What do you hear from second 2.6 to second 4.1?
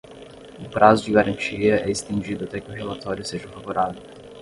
o relatório seja favorável.